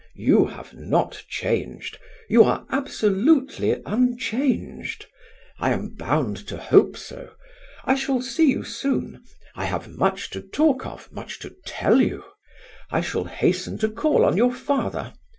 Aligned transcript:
You 0.15 0.47
have 0.47 0.73
not 0.73 1.23
changed. 1.29 1.99
You 2.27 2.43
are 2.43 2.65
absolutely 2.71 3.79
unchanged. 3.85 5.05
I 5.59 5.71
am 5.73 5.89
bound 5.89 6.37
to 6.47 6.57
hope 6.57 6.97
so. 6.97 7.33
I 7.85 7.93
shall 7.93 8.19
see 8.19 8.49
you 8.49 8.63
soon. 8.63 9.23
I 9.53 9.65
have 9.65 9.87
much 9.95 10.31
to 10.31 10.41
talk 10.41 10.87
of, 10.87 11.11
much 11.11 11.37
to 11.41 11.53
tell 11.67 12.01
you. 12.01 12.23
I 12.89 13.01
shall 13.01 13.25
hasten 13.25 13.77
to 13.77 13.89
call 13.89 14.25
on 14.25 14.35
your 14.37 14.55
father. 14.55 15.13